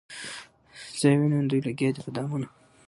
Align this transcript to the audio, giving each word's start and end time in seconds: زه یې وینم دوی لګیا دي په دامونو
زه 0.99 1.05
یې 1.11 1.17
وینم 1.19 1.45
دوی 1.49 1.61
لګیا 1.67 1.89
دي 1.95 2.01
په 2.05 2.11
دامونو 2.15 2.47